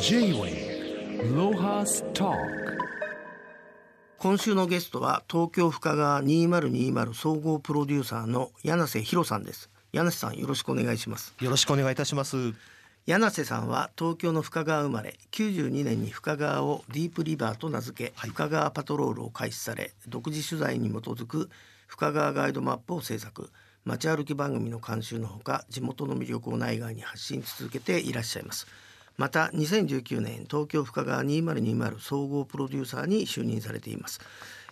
[0.00, 2.32] J-Way ロハスタ
[4.18, 9.70] 今週のゲストは東京深川2020総合プロデューサーの柳瀬博さんです。
[9.92, 11.34] 柳瀬さんよろしくお願いします。
[11.40, 12.36] よろしくお願いいたします。
[13.06, 18.30] 柳瀬さんは東京の深川生まれ92年に深川をディープリバーと名付け、はい。
[18.30, 21.50] 深川パトロールを開始され独自取材に基づく
[21.86, 23.50] 深川ガイドマップを制作
[23.84, 28.66] 街歩き番組の監修のほか地元の魅力を内外に発信し続けていらっしゃいます
[29.16, 34.20] また2019年東京深川2020総合プロデューサーに就任されています、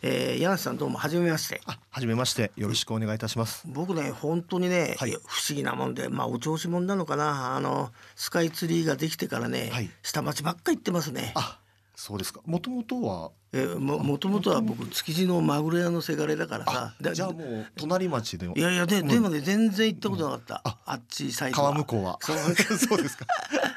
[0.02, 2.52] えー、柳瀬さんどうも初めましてあ、はじめまして。
[2.56, 3.64] よろしくお願いいたします。
[3.66, 11.32] 僕ね本当にね、はい不思議なもんでまあお調子者なのかなあのスカイツリーができてからね、はい下町ばっか行ってますね。
[11.34, 11.58] あ、
[11.96, 12.40] そうですか。
[12.44, 16.94] もともとは、えももともとは僕築地のマグロ屋のせがれだからさ。
[17.12, 18.56] じゃあもう隣町でも。
[18.56, 21.68] いやいやででもね全然行ったことなかった、ああっちサイドは。
[21.70, 22.18] 川向こうは。
[22.20, 22.36] そう。
[22.76, 23.26] そうですか。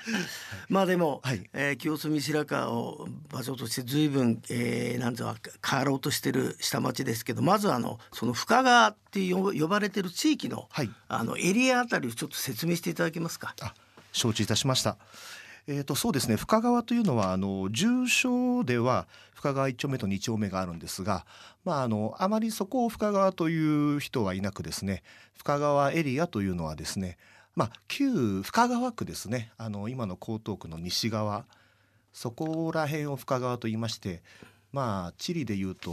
[0.67, 1.47] まあでも、はい。
[1.53, 5.31] えー清澄白河を場所として随分、えー、なんぞ
[5.63, 10.89] 変わろうとしてる下町ですけどまずあのその深川って呼呼ばれてる地域の,、はい。
[11.07, 13.53] あのエリアあたりをちょっと説明していただけますか。
[13.61, 13.75] あ、
[14.11, 14.97] 承知いたしました。
[15.69, 16.37] えー、とそうですね。
[16.37, 21.25] 深川というのはあの住所では深川1丁目と2丁目があるんですが、
[21.65, 25.03] まあ、あのあまりそこを深川という人はいなくですね。
[25.37, 27.17] 深川エリアというのはですね、
[27.55, 29.51] まあ、旧深川区ですね。
[29.57, 31.45] あの今の江東区の西側。
[32.13, 34.23] そこら辺を深川と言いまして
[34.73, 35.91] まあ地理でいうと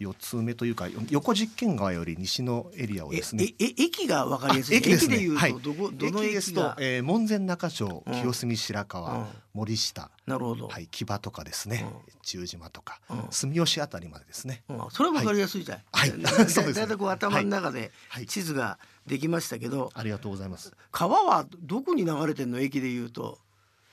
[0.00, 3.44] 4つ目というか横実験川より西のエリアをえですね。
[3.58, 4.76] ええ駅がわかりやすい。
[4.76, 5.16] あ駅ですね。
[5.18, 5.52] いうと、はい。
[5.60, 8.12] どこどの駅ですとえー門前仲町うん。
[8.14, 9.26] 清澄白河、うん。
[9.54, 10.68] 森下、なるほど。
[10.68, 12.12] はい、木場とかですね、うん。
[12.22, 13.26] 中島とか、うん。
[13.30, 14.62] 住吉あたりまでですね。
[14.68, 14.78] うん。
[14.90, 15.78] それはわかりやすいじゃん。
[15.92, 16.20] はい。
[16.20, 16.48] だはい。
[16.50, 16.80] そうですね。
[16.80, 18.26] だいたいこう頭の中ではい。
[18.26, 20.72] 地図ができましたけど、ありがとうございます。
[20.90, 22.58] 川はどこに流れてんの？
[22.58, 23.38] 駅でいうと。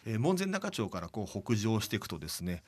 [0.06, 2.64] えー門前仲町からこう北上していくとですね、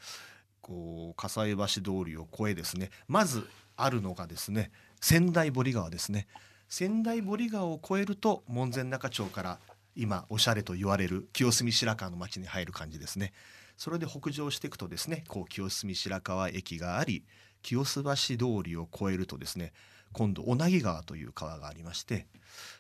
[0.61, 6.27] こう葛西橋通りを越えですね、まずあるのがですね、仙台堀川ですね。
[6.69, 9.59] 仙台堀川を越えると門前仲町から
[9.95, 13.33] 今おしゃれと言われる清澄白河の町に入る感じですね。
[13.75, 17.25] それで北上していくとですね、こう清澄白河駅があり、
[17.61, 19.73] 清洲橋通りを越えるとですね、
[20.13, 22.27] 今度小名木川という川がありまして、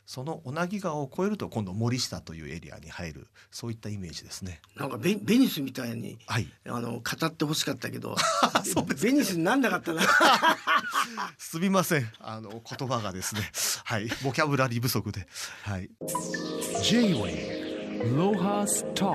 [0.05, 4.59] その小名木川を越えると今度森下というエリアに入る、そういったイメージですね。
[4.75, 6.47] なんかベベニスみたいにはい。
[6.67, 8.15] あの語ってほしかったけど
[8.63, 10.01] そうですベニスになんなかったな
[11.37, 12.11] すみません。
[12.19, 13.49] あの言葉がですね、
[13.85, 15.27] はい、ボキャブラリー不足で、
[15.63, 15.89] はい。
[16.83, 19.13] J-Way ロハスタ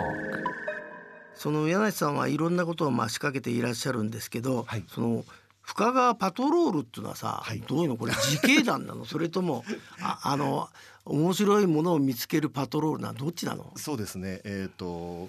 [1.34, 5.25] その柳瀬さんはいろんなことをまあ仕掛けていらっしゃるんですけど、はいその
[5.66, 7.60] 深川パトロールっていうのはさ、はい。
[7.66, 7.97] どういうの？
[7.97, 9.04] これ自警団なの？
[9.04, 9.65] それとも
[10.00, 10.69] ああの
[11.04, 13.19] 面白いものを見つけるパトロールなの？
[13.19, 13.72] どっちなの？
[13.77, 14.41] そうですね。
[14.44, 15.28] えっ、と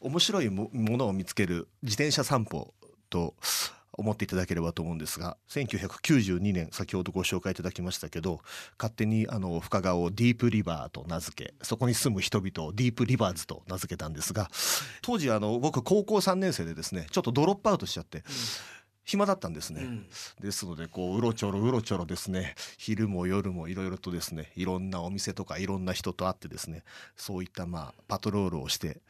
[0.00, 2.72] 面白いもものを見つける自転車散歩
[3.10, 3.34] と
[3.92, 8.40] 思っていただければと思うんですが1992年先ほどご紹介いただきましたけど
[8.78, 14.50] 勝手にあの深川をディープリバーと名付けそこに住む人々をディープリバーズと名付けたんですが
[15.02, 18.24] 当時あの僕高校3年生でですねちょっとドロップアウトしちゃって、
[19.04, 19.82] 暇だったんですね。
[19.82, 20.06] うん
[20.40, 26.82] ですのでこううろちょろうろちょろですね昼も夜もいろいろとですねいろんなお店とかいろんな人と会ってですね
[27.16, 29.00] そういったまあパトロールをして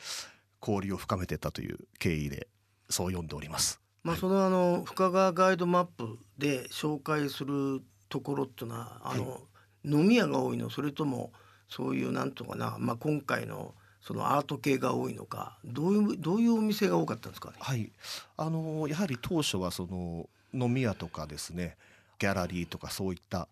[0.61, 2.49] 交流を深めてったという経緯で
[2.89, 3.81] そう読んでおります。
[4.05, 9.41] まあ、そのあの深川ガイドマップで紹介するところっていうのはあの、
[9.85, 11.33] 飲み屋が多いのそれとも
[11.69, 17.55] そういうなんとかな、まあ、今回のそのアート系が多いのかどういうどういうお店が多かったんですかね？
[17.61, 17.91] はい、
[18.37, 21.77] あのやはり当初はその飲み屋とかですね
[22.19, 23.49] ギャラリーとかそういった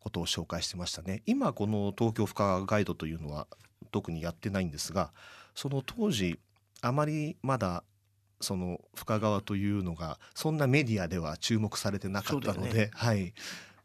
[0.00, 1.22] ことを紹介してましたね。
[1.24, 3.46] 今この東京深川ガイドというのは
[3.92, 5.12] 特にやってないんですが
[5.54, 6.38] その当時
[6.82, 7.84] あまりまだ
[8.40, 13.32] その深川というのがそんなメディアでは注目されてなかったので、そうだよはい。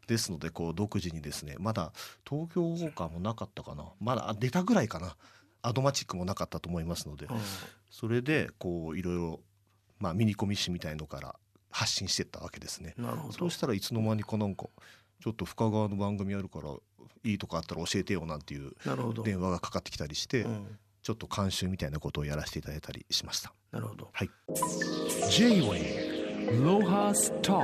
[0.06, 1.92] ですのでこう独自にですねまだ
[2.28, 3.84] 東京ウォーカーもなかったかな。
[4.00, 5.16] まだあ出たぐらいかな
[5.62, 7.38] アドマチックもなかったと思いますので、うん
[7.92, 9.40] それでこういろいろ
[9.98, 11.36] まあミニコミ誌みたいのから
[11.70, 12.94] 発信してったわけですね。
[12.96, 14.64] なるほどそうしたらいつの間にかなんか
[15.22, 16.70] ちょっと深川の番組あるから
[17.24, 18.72] いいとこあったら教えてよなんていう
[19.24, 23.52] 電話がかかってきたりして、うん、ちょっと監修みたいなことをやらせていただいたりしました。
[23.70, 24.08] なるほど。
[24.12, 24.30] はい。
[25.30, 27.60] J-Way ロハスタ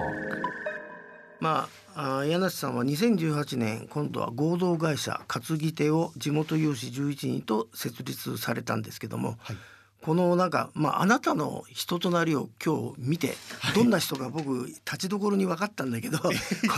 [1.41, 9.57] まああ柳瀬さんは2018年今度は合同会社担ぎ手を地元有志11人と設立されたんですけども、はい。
[10.01, 13.35] このなんか、まあ、あなたの人となりを今日見て、
[13.75, 16.29] どんな人が僕立ちどころに分かったんだけどこ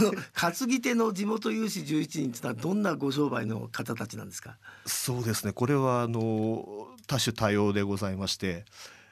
[0.01, 4.57] の担ぎ手の地元有志11人ってのはどんなご商売の方たちなんですか？
[4.87, 5.53] そうですね。
[5.53, 8.65] これはあの多種多様でございまして、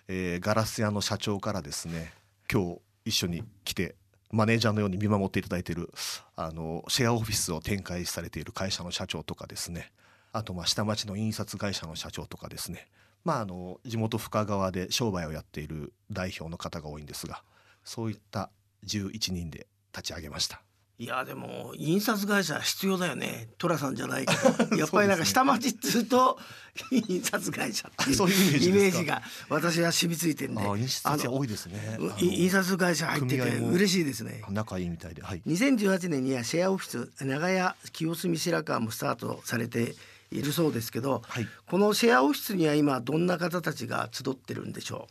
[0.08, 2.14] えーガラス屋の社長からですね
[2.50, 3.94] 今日一緒に来て
[4.30, 5.90] マネージャーのように見守っていただいている
[6.36, 9.90] あのシェアオフィスを展開されている会社の社長とかですね
[10.32, 12.88] あとまあ下町の印刷会社の社長とかですね
[13.24, 17.42] まああの地元深川で商売をやっている代表の方が多いんですが
[17.84, 18.50] そういった
[18.86, 20.62] 11人で立ち上げました。
[21.00, 23.50] いやでも印刷会社必要だよね。
[23.58, 24.34] 寅さんじゃないけ
[24.66, 24.74] ど。
[24.76, 26.40] やっぱりなんか下町っていうと
[26.90, 30.60] 印刷会社っていうそういうイメージが私は染みついてんで。
[30.60, 31.98] あ印刷者多いですね。
[32.18, 34.42] 印刷会社入ってて嬉しいですね。
[34.50, 35.42] 仲いいみたいで、はい。
[35.46, 39.94] 2018年にはシェアオフィス長屋清澄白河もスタートされて
[40.32, 41.46] いるそうですけど、はい。
[41.68, 45.06] このシェアオフィスには今どんな方たちが集ってるんでしょ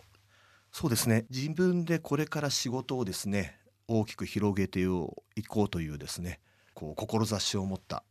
[0.74, 1.26] そうですね。
[1.30, 3.58] 自分でこれから仕事をですね
[3.88, 6.40] 大きく広げていこうというですね
[6.74, 8.04] こう志を持った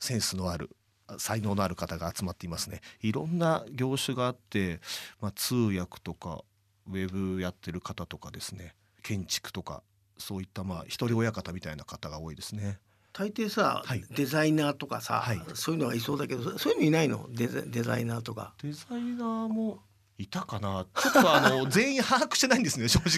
[0.00, 0.70] センスのある
[1.06, 2.80] あ才能のある方が集まっていますね。
[3.00, 4.80] いろんな業種があって、
[5.20, 6.44] まあ、通訳とか
[6.88, 9.82] ウェブやってる方とかですね建築とか
[10.18, 12.78] そういったまあ一人親方みたいな方が多いですね。
[12.80, 14.04] う大抵さ、はい。
[14.10, 15.42] デザイナーとかさ、はい。
[15.54, 17.28] そういうのがいそうだけどそそういうのいないの？
[17.30, 18.54] デザデザイナーとか。
[18.62, 19.82] デザイナーも
[20.18, 20.86] いたかな？
[21.00, 23.10] ちょっとあの 全員把握してないんですね正直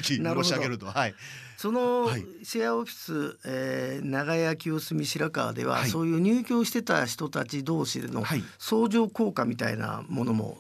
[0.43, 0.87] 申し上げると。
[0.87, 1.15] はい。
[1.57, 2.25] そのはい。
[2.43, 5.91] シェアオフィス、えー長屋清澄白河では、はい。
[5.91, 8.45] そういう入居してた人たち同士でのはい。
[8.59, 10.59] 相乗効果みたいなものも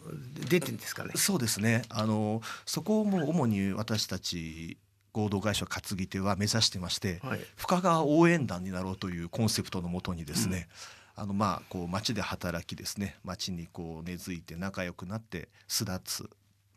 [0.48, 1.12] 出てんですかね？
[1.16, 1.82] そうですね。
[1.88, 4.76] あのそこも主に私たち
[5.12, 7.40] 合同会社担ぎ手は目指してまして、はい。
[7.56, 10.68] 深川応援団になろうというコンセプトのもとにですね、
[11.16, 13.16] あのまあこう町で働きですね。
[13.24, 16.30] 町にこう根付いて仲良くなって巣立つ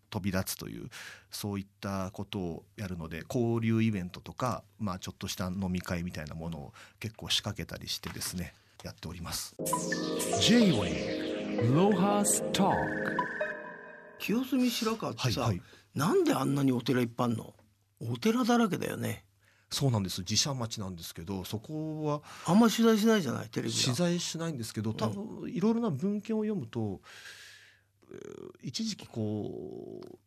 [0.10, 0.90] 飛び立つという
[1.32, 8.54] そういったことをやるので交流イベントとか、まあ、ちょっとした飲み会みたいなものを結構仕掛けたりしてですね
[8.84, 9.56] やっております。
[10.40, 12.74] J-Way Lohas Talk
[14.20, 15.62] 清澄白河ってさ、はいはい。
[15.94, 17.54] なんであんなにお寺いっぱいあんの？
[18.00, 19.26] お寺だらけだよね
[19.70, 20.22] そうなんです。
[20.22, 23.50] 自社町なんですけどそこはあんまり取材しないじゃない？
[23.50, 23.84] テレビは。
[23.84, 27.02] 取材しないんですけど多分いろいろな文献を読むと、
[28.12, 30.18] えー一時期こう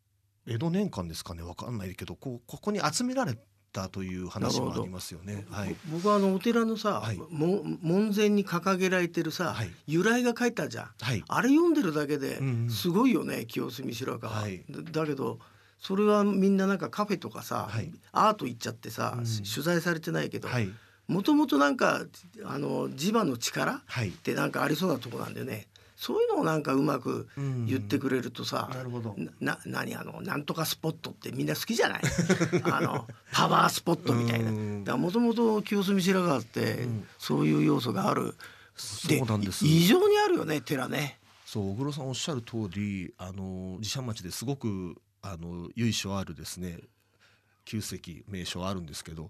[0.47, 3.37] 江戸年間ですかねわかんないけどこうここに集められ
[3.73, 5.45] たという話もありますよね。
[5.49, 7.17] はい、ぼ僕はあのお寺のさ、はい。
[7.17, 9.71] も門前に掲げられてるさ、はい。
[9.87, 10.91] 由来が書いてあるじゃん。
[10.99, 12.69] はい、あれ読んでるだけでうんうん。
[12.69, 14.63] すごいよね、清澄白河、はい。
[14.69, 15.39] だだけど
[15.81, 17.91] それはみんななんかカフェとかさ、はい。
[18.11, 19.25] アート行っちゃってさ、うん。
[19.25, 20.71] 取材されてないけどはい、
[21.07, 22.05] もともとなんか
[22.45, 25.67] あの地場の力っはい、てなんかありそうなとこなんだよね。
[25.97, 27.65] そういうのをなんかうまくうん。
[27.65, 29.15] 言ってくれるとさ、なるほど。
[29.39, 32.01] な何あのなんとかスポットってみんな好きじゃない？
[32.63, 34.49] あのパワースポットみたいな。
[34.51, 34.83] うん。
[34.83, 37.07] だからもともと清澄白河ってうん。
[37.17, 38.35] そういう要素がある、
[38.75, 39.65] そうなんです。
[39.65, 41.19] 異常にあるよね寺ね。
[41.45, 46.79] そう小黒さんおっしゃる通りあの自社町ですごくあの由緒あるですね
[47.65, 49.29] 旧跡名所あるんですけど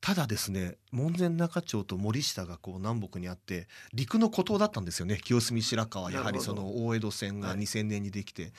[0.00, 6.12] ただですね門前仲町と森下がこう南北にあって陸の孤島だったんですよね清澄白河は。
[6.12, 7.58] やはりその大江戸線がはい。
[7.58, 8.52] 2000年にできて、はい。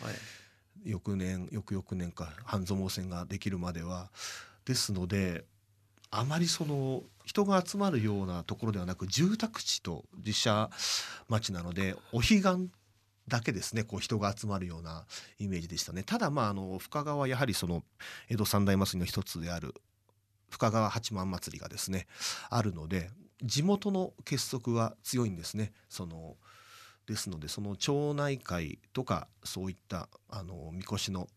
[0.84, 4.10] 翌年翌々年か半蔵門線ができるまでは。
[4.66, 5.46] ですので
[6.12, 10.70] あまりその人が集まるようなところではなく住宅地と自社
[11.30, 12.70] 町なのでお彼岸
[13.28, 15.06] だけですねこう人が集まるような
[15.40, 16.04] イメージでしたね。
[16.04, 17.84] ただまああの深川はやはりその
[18.30, 19.74] 江戸三大祭りの一つである
[20.50, 22.07] 深川八幡祭りがですね
[22.50, 23.10] あるので
[23.44, 25.74] 地元の結束は強いんですね。
[25.90, 26.38] その
[27.06, 31.28] ですのでその町内会とかそういったあのみこしの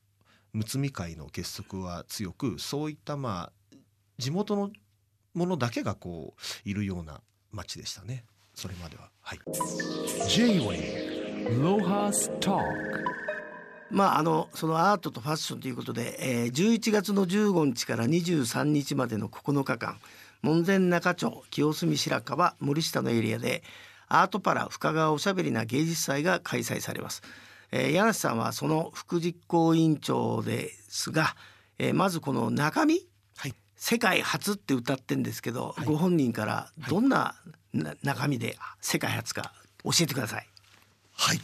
[0.52, 3.76] むつみ会の結束は強くそういったまあ
[4.18, 4.70] 地元の
[5.34, 7.20] ものだけがこういるような
[7.52, 8.24] 町でしたね。
[8.54, 9.10] それまでは。
[9.20, 9.38] はい。
[10.28, 10.99] J-Way
[13.90, 19.98] まああのそのアートとファッションということで、えー、11月の15日から23日までの9日間
[20.42, 23.62] 門前仲町清澄白河森下のエリアで
[24.08, 27.22] アートパラ深川おしゃべりな芸術祭が開催されます、
[27.72, 31.34] えー、柳瀬さんはその副実行委員長ですが、
[31.78, 33.06] えー、まずこの中身
[33.36, 33.54] はい。
[33.76, 37.34] 世界初って歌ってんですけど、ご本人からどんな
[37.72, 39.54] な中身で世界初か
[39.84, 40.49] 教えてください。
[41.22, 41.40] はい。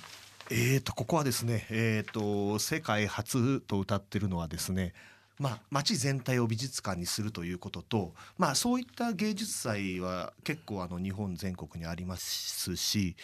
[0.48, 4.94] えー、とここはですね、えー、と世界初と歌ってるのはですね、
[5.38, 13.16] まあ、街全体を美術館にするということと、まあ、そういった芸術祭は結構あの日本全国にありますし、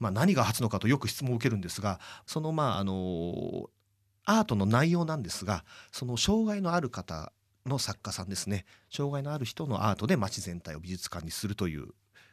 [0.00, 3.68] まあ、何が初のかとよく質問を受けるんですがそのまああの
[4.24, 5.62] アートの内容なんですが
[5.92, 7.32] その障害のある方
[7.66, 11.88] の作家さんですね障害のある人のアートで街全体を美術館にするという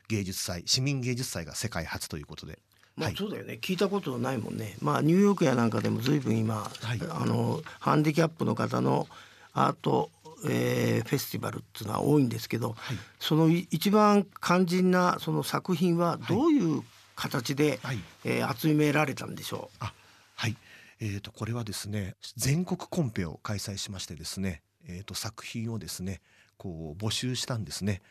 [0.08, 2.60] 芸術祭市民芸術祭が世界初ということで
[2.96, 3.16] まあはい。
[3.16, 3.60] そうだよね。
[3.62, 4.76] 聞いたことないもんね。
[4.82, 7.00] まあニューヨークやなんかでも随分今、はい。
[7.10, 9.08] あのハンディキャップの方の
[9.54, 10.12] アート、
[10.50, 12.98] えーフェスティバルっていうのは多いんですけど、はい。
[13.20, 16.84] そのい一番肝心なその作品はどういう
[17.16, 18.00] 形で、はい。
[18.24, 19.94] えー集められたんでしょあ
[20.36, 20.56] はい、
[21.00, 26.22] えー、とこれはですね全国コンペを開催しましてですね、えー、と作品をですね
[26.58, 28.02] こう募集したんですね。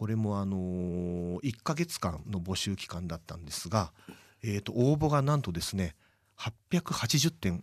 [0.00, 3.92] これもあのー、1ヶ月間の募集期間だったんですが、
[4.42, 5.94] えー、と応募がなんとですね
[6.38, 7.62] 880点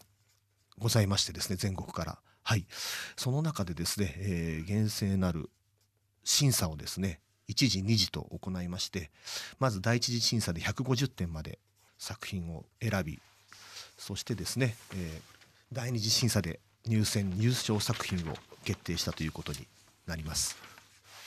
[0.78, 2.68] ございましてですね全国からはい
[3.16, 5.50] その中でですね、えー厳正なる
[6.24, 9.10] 審査をですね1次2次と行いまして
[9.58, 11.58] まず第一次審査で150点まで
[11.98, 13.20] 作品を選び
[13.98, 15.38] そしてですね、えー
[15.74, 19.68] 第二次審査で入選入賞作品を決定したということに
[20.06, 20.77] なります。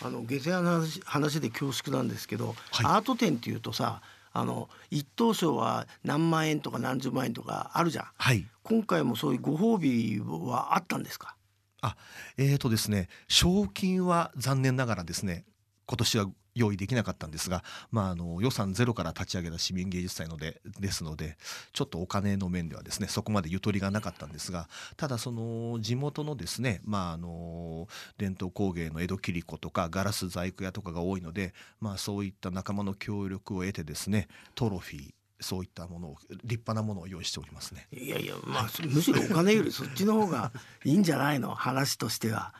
[0.02, 2.86] うあの下世話な話話で恐縮なんですけど、はい。
[2.86, 4.00] アート展っていうとさ
[4.32, 8.06] あの一等賞は何万円とか何十万円とかあるじゃん。
[8.16, 8.46] はい。
[8.62, 11.34] 今回もそういうご褒美はあったんですか？
[11.82, 11.96] あ
[12.36, 15.44] えーとですね賞金は残念ながらですね
[15.86, 21.36] 今年は用意できなかったんですが、まあ、あの予算ゼロから立ち上げた市民芸術祭のでですので
[21.72, 27.86] ちょっとお金の面ではですねそこまでゆとりがなかったんですがただその地元のですね、まあ、あの
[28.18, 37.86] 伝統工芸の江戸切子とかガラス細工屋とかが多いので、まあ、そういった仲間の協力を得てですねトロフィーそういったものを立派なものを用意しておりますね。
[37.92, 40.52] いやいやまあむしろお金よりそっちの方が
[40.84, 41.54] いいんじゃないの？
[41.54, 42.52] 話としては。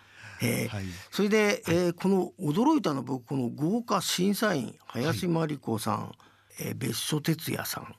[0.43, 0.85] えーはい。
[1.11, 6.13] それで、えーこの驚いたのは僕この豪華審査員林真理子さん、
[6.61, 7.95] えー別所哲也さん、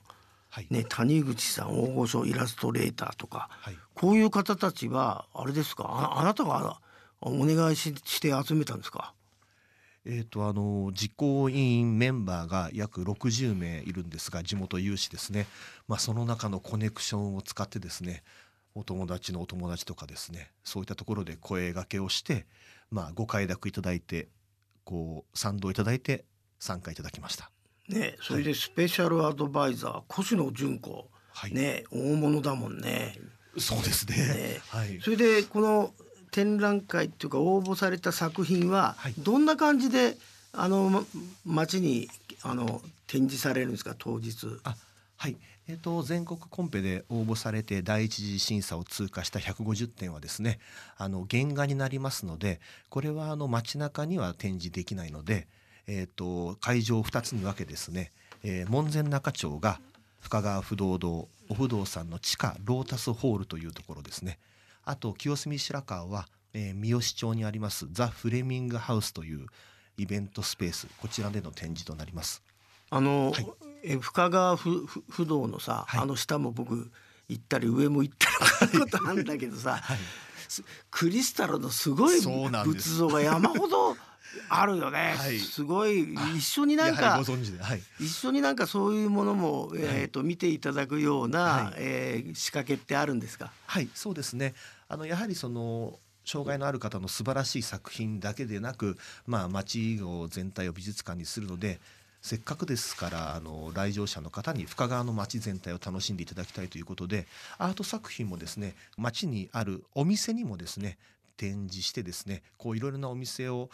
[0.50, 0.66] はい。
[0.70, 3.76] ね、谷口さん大御所イラストレーターとか、はい。
[3.94, 5.84] こういう方たちはあれですか？
[5.84, 6.80] ああなたが
[7.20, 9.14] お願いしして集めたんですか？
[10.04, 15.46] えー、とあの実行委員メンバーが約60名いるんですが地元有志ですね、
[15.86, 18.24] まあ、その中のコネクションを使ってですね
[18.74, 22.46] お友達のお友達とかですねそういったところで声がけをして、
[22.90, 24.28] まあ、ご快諾いただいて
[24.84, 26.24] こう賛同いただいて
[26.58, 27.50] 参加いただきました。
[27.88, 31.52] ねそれでスペシャルアドバイザー越野純子、はい。
[31.52, 33.18] ね大物だもんね。
[33.58, 34.16] そうですね。
[34.16, 34.60] ね。
[34.68, 35.00] はい。
[35.00, 35.92] それでこの
[36.30, 39.14] 展覧会っていうか応募された作品ははい。
[39.18, 40.16] どんな感じで
[40.52, 41.04] あのま
[41.44, 42.08] 街に
[42.42, 44.46] あの展示されるんですか当日？
[44.64, 44.76] あ
[45.16, 45.36] はい、
[45.68, 50.58] えー、と全国コンペで応募されて第一次審査を通過した150点はですね
[50.96, 55.46] あの原画になりますのでこれはあの街中には展示できないので、
[55.86, 58.10] えー、と会場を2つに分けですね、
[58.42, 59.80] えー門前仲町が
[60.20, 64.38] 深川不動堂お不動産の地下ロータスホールというところですね
[64.84, 69.46] あと清澄白河は、えー三好町にありますザ・フレミングハウスという
[69.96, 72.42] イベントスペースこちらでの展示となります。
[72.90, 76.00] あの、はいえ深川不不不動のさ、はい。
[76.00, 76.90] あの下も僕
[77.28, 79.98] 行ったり上も行ったりことあるんだけどさ、 はい。
[80.48, 83.96] すクリスタルのすごい仏像が山ほど
[84.48, 85.14] あるよね。
[85.18, 85.38] はい。
[85.38, 91.74] すごい一緒になんかりご存知で、はい、一緒になんかそういうものも、えー、と見ていただくような、はい。
[91.78, 93.50] えー仕掛けってあるんですか？
[93.66, 94.54] はい、そうですね。
[94.88, 98.96] あのやはりその障害のある方の素晴らしい作品だけでなく、
[99.26, 101.80] まあ町を全体を美術館にするので、
[102.22, 107.26] せっかくですからあの来場者の方に深川の町全体を楽しんでいただきたいということで、
[107.58, 110.98] アート作品もですね、町にあるお店にもですね
[111.36, 113.70] 展示してですね、こういろいろなお店を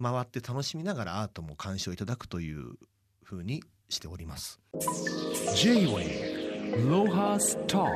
[0.00, 2.74] 回って楽しみながらアートも鑑賞いただくという
[3.24, 4.60] ふうにしております。
[5.54, 7.88] J-Way Lohas Talk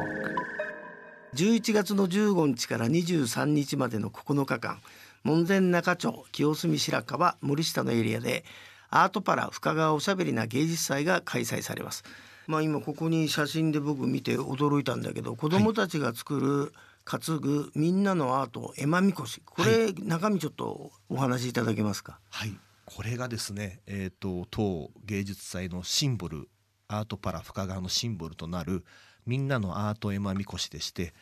[1.35, 4.81] 11月の15日から23日までの9日間
[5.23, 8.45] 門前仲町清澄白河森下のエリアで
[8.91, 12.03] アートパラ深川おしゃべりな芸術祭が開催されます。
[12.47, 16.73] まあ今ここに写真で僕見て驚いたんだけど子どもたちが作る
[17.05, 22.19] 担ぐみんなのアート絵馬みこしこれ、中身ちょっとお話しいただけますか？
[22.31, 26.49] はい、これがですね、えー、と当芸術祭のシンボル
[26.89, 28.85] アートパラ深川のシンボルとなる
[29.27, 31.15] みんなのアート絵馬みこしでして、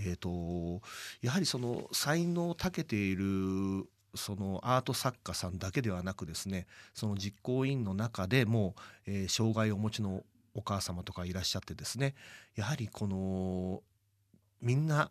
[0.00, 0.82] えー、と
[1.20, 8.74] やはりその才能を長けているそのアート作家さんだけではなくですねその実行委員の中でも、
[9.06, 12.14] えー障害をお持ちのお母様とかいらっしゃってですね
[12.54, 13.82] やはりこの
[14.60, 15.10] みんな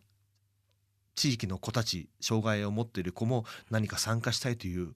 [1.16, 4.94] 地域の子たち障害を持っている子も何か参加したいという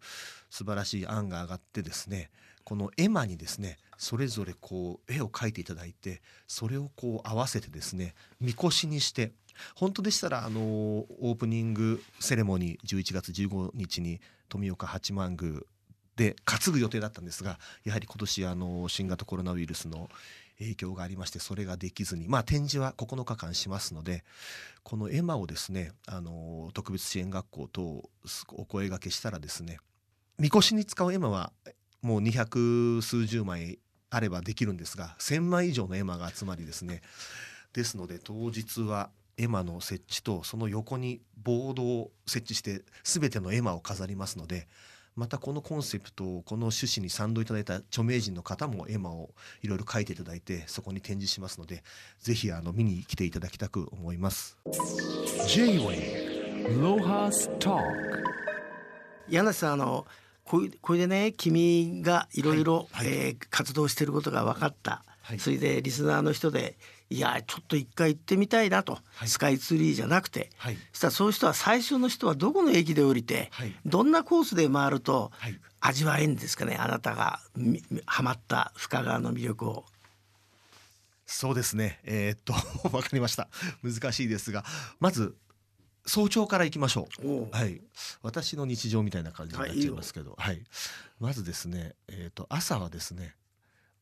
[0.49, 2.29] 素晴らしい案が上がってですね
[2.63, 9.33] この絵馬にですねそれぞれこう絵を描いていただいてそれをこう合わせてですねみこしにして
[9.75, 15.61] 本当でしたらあのオープニングセレモニー11月15日に富岡八幡宮
[16.15, 20.09] で担ぐ予定だったんですがやはり今年あの新型コロナウイルスの
[20.59, 24.23] 影響がありましてそれができずにまあ展示は9日間しますので
[24.83, 28.09] この絵馬をですねあの特別支援学校等
[28.53, 29.79] お声がけしたらですね
[30.39, 31.51] みこしに使う絵馬は
[32.01, 37.01] もう200数十枚あればできるんですが1,000枚以上の絵馬が集まりですね。
[37.73, 44.67] ですので当日は絵馬の設置とその横にボードを設置して全ての絵馬を飾りますので
[45.15, 49.29] またこのコンセプトをこの趣旨に賛同いただいた著名人の方も絵馬を
[49.61, 51.83] いろいろ描いていただいてそこに展示しますので
[52.19, 54.57] ぜひあの見に来ていただきたく思います。
[55.47, 57.77] J-Way ロハスタ
[59.29, 60.05] 柳瀬さんあの
[60.43, 62.63] これこれでね君がいろい。
[62.63, 62.87] ろ
[63.49, 65.39] 活動してることが分かった、はい。
[65.39, 66.77] それでリスナーの人で
[67.09, 69.27] いやちょっと一回行ってみたいなと、はい。
[69.27, 70.77] スカイツリーじゃなくて、はい。
[70.91, 73.75] そしたらそういう人は最初の人はどこの駅で降りて、はい。
[73.85, 75.59] どんなコースで回るとはい。
[75.81, 76.77] 味わえるんですかね？
[76.77, 79.85] あなたがみハマった深川の魅力を。
[81.27, 81.99] そうですね。
[82.03, 82.53] えーっと
[82.95, 83.49] わかりました。
[83.83, 84.65] 難しいですが
[84.99, 85.35] まず
[86.07, 87.49] 早朝から行きましょう。
[87.51, 87.81] はい、
[88.21, 90.63] 私の日常みたいな感じになっちゃいますけど、はい。
[91.19, 93.35] まずですね、えー、と朝はですね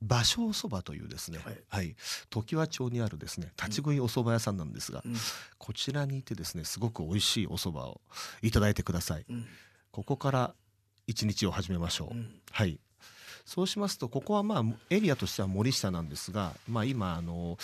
[0.05, 1.95] 芭蕉そばというですね、はいはい
[2.29, 5.15] 常盤町にあるですね立ち食いお蕎麦屋さんなんですが、うん
[5.57, 8.01] こちらにいてですねすごく美味しいお蕎麦を
[8.41, 9.25] いただいてください。
[9.29, 9.45] うん
[9.91, 10.55] ここから
[11.05, 12.15] 一日を始めましょう。
[12.15, 12.79] うんはい。
[13.45, 17.57] そうしますとここはまあエリアとしては森下なんですが、まあ今あの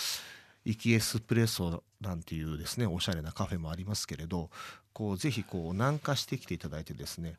[0.64, 4.50] イキエスプレッソなんていうですねおしゃれなカフェもありますけれど、
[4.92, 7.36] こうぜひこう南下してきていただいてですね。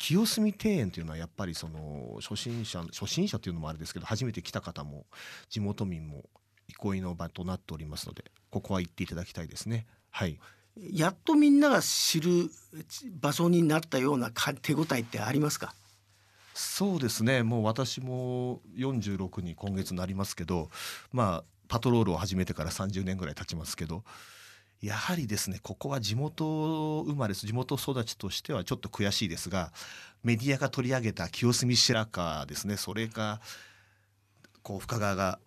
[0.00, 5.04] 清澄庭園というのはやっぱりその初心者初心者というのもあれですけど初めて来た方も
[5.50, 6.24] 地元民も
[6.68, 9.86] 憩いの場となっておりますのでここは行っていただきたいですね。
[10.10, 10.40] はい。
[10.90, 12.50] やっとみんなが知る
[13.20, 15.74] 場所になったようなか手応えってありますか？
[16.54, 20.70] そうですねもう私も46に今月なりますけど
[21.12, 24.02] まあパトロールを始めてから30年ぐらい経ちますけど
[24.82, 29.72] やはりですねここは地元生まれ地元育ちとしてはちょっと悔しいですが
[30.24, 32.76] メディアが取り上げた清澄白河ですね。
[32.76, 33.40] それが
[34.62, 35.38] こう深川が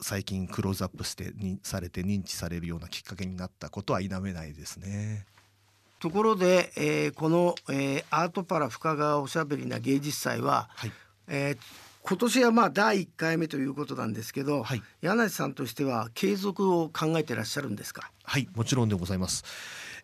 [0.00, 5.26] 最近クローズアップしてにされて認知されるようなきっかけになったことは否めないですね。
[5.98, 10.92] ところで、えーこの、えーアートパラ深川おしゃべりな芸術祭は、はい。
[11.26, 18.10] えー今年はまあ第1回目ということなんですけど、はい柳瀬さんとしては継続を考えてらっしゃるんですか？
[18.24, 19.44] はい、もちろんでございます。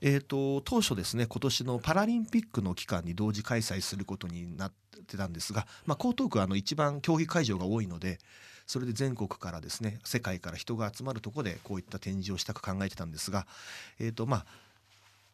[0.00, 4.72] えー、と当初ですね今年のパラリンピックの期間に同時開催することになっ
[5.07, 8.18] てたんですが、まあ、江東区はあの一番競技会場が多いので
[8.66, 13.46] それで全国からですね世界から人が集まるところでこういった展示をしたく考えてたんですが、
[13.98, 14.46] えーとまあ、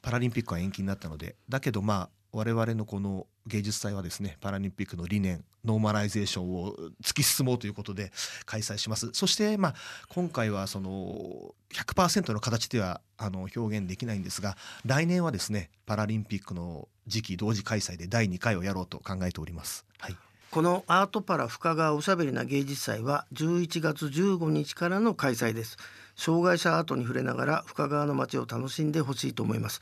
[0.02, 8.12] パラリンピックは延期になったのでだけどまあ我々のこの芸術祭はですねパラリンピックの理念ノーマライゼーションを突き進もうということで
[8.46, 9.10] 開催します。
[9.12, 9.74] そしてまあ
[10.08, 19.84] 今回はその100%の形ではあの表現できないんですが来年はですねパラリンピックの時期同時開催で第2回をやろうと考えております。
[19.98, 20.16] はい。
[20.50, 25.76] このアートパラ深川おしゃべりな芸術祭は11月15日からの開催です。
[26.16, 29.80] 障害者アートに触れながら深川の街を楽しんでほしいと思います、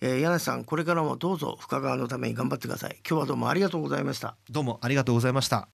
[0.00, 5.68] えー、柳瀬さんこれからもどうぞ深川のために頑張ってください今日はどうもありがとうございましたどうもありがとうございました。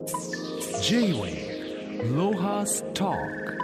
[0.83, 3.56] J-Way ロハスタ Talk